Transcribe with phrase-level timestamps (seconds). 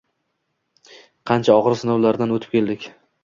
[1.31, 2.89] Qancha ogir sinovlardan utib keldik